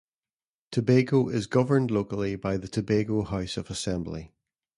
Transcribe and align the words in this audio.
Tobago 0.71 1.29
is 1.29 1.45
governed 1.45 1.91
locally 1.91 2.35
by 2.35 2.57
the 2.57 2.67
Tobago 2.67 3.21
House 3.21 3.55
of 3.55 3.69
Assembly. 3.69 4.33